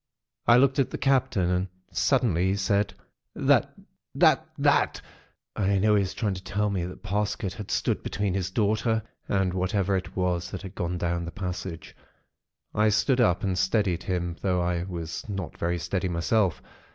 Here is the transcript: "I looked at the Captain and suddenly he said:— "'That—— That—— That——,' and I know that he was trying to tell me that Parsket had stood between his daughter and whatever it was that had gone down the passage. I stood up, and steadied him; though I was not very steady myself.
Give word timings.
"I 0.47 0.57
looked 0.57 0.79
at 0.79 0.89
the 0.89 0.97
Captain 0.97 1.51
and 1.51 1.67
suddenly 1.91 2.47
he 2.47 2.55
said:— 2.55 2.95
"'That—— 3.35 3.71
That—— 4.15 4.47
That——,' 4.57 4.99
and 5.55 5.71
I 5.73 5.77
know 5.77 5.93
that 5.93 5.99
he 5.99 6.01
was 6.01 6.15
trying 6.15 6.33
to 6.33 6.43
tell 6.43 6.71
me 6.71 6.85
that 6.85 7.03
Parsket 7.03 7.53
had 7.53 7.69
stood 7.69 8.01
between 8.01 8.33
his 8.33 8.49
daughter 8.49 9.03
and 9.29 9.53
whatever 9.53 9.95
it 9.95 10.15
was 10.15 10.49
that 10.49 10.63
had 10.63 10.73
gone 10.73 10.97
down 10.97 11.23
the 11.25 11.31
passage. 11.31 11.95
I 12.73 12.89
stood 12.89 13.21
up, 13.21 13.43
and 13.43 13.55
steadied 13.55 14.01
him; 14.01 14.37
though 14.41 14.59
I 14.59 14.81
was 14.85 15.29
not 15.29 15.55
very 15.59 15.77
steady 15.77 16.09
myself. 16.09 16.63